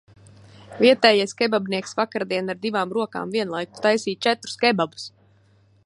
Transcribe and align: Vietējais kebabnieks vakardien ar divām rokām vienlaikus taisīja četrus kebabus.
Vietējais 0.85 1.35
kebabnieks 1.41 1.93
vakardien 1.99 2.49
ar 2.55 2.59
divām 2.65 2.97
rokām 2.99 3.35
vienlaikus 3.37 3.85
taisīja 3.87 4.23
četrus 4.29 4.61
kebabus. 4.65 5.07